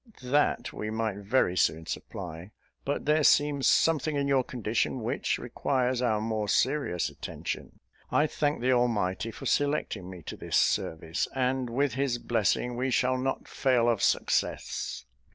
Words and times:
"That 0.23 0.73
we 0.73 0.89
might 0.89 1.17
very 1.17 1.55
soon 1.55 1.85
supply; 1.85 2.49
but 2.83 3.05
there 3.05 3.23
seems 3.23 3.67
something 3.67 4.15
in 4.15 4.27
your 4.27 4.43
condition 4.43 5.01
which 5.03 5.37
requires 5.37 6.01
our 6.01 6.19
more 6.19 6.49
serious 6.49 7.07
attention. 7.07 7.79
I 8.09 8.25
thank 8.25 8.61
the 8.61 8.71
Almighty 8.71 9.29
for 9.29 9.45
selecting 9.45 10.09
me 10.09 10.23
to 10.23 10.35
this 10.35 10.57
service; 10.57 11.27
and, 11.35 11.69
with 11.69 11.93
his 11.93 12.17
blessing, 12.17 12.75
we 12.75 12.89
shall 12.89 13.19
not 13.19 13.47
fail 13.47 13.87
of 13.87 14.01
success." 14.01 15.05